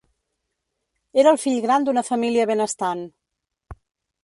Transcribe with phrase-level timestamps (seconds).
[1.23, 3.07] Era el fill gran d'una família benestant.